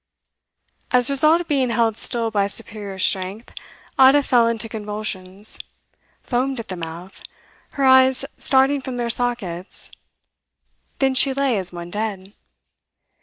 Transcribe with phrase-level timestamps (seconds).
[0.89, 3.53] As a result of being held still by superior strength
[3.99, 5.59] Ada fell into convulsions,
[6.23, 7.21] foamed at the mouth,
[7.77, 9.91] her eyes starting from their sockets;
[10.97, 12.33] then she lay as one dead.